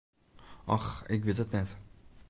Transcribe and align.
Och, 0.71 0.87
ik 1.13 1.25
wit 1.25 1.43
it 1.43 1.53
net. 1.55 1.69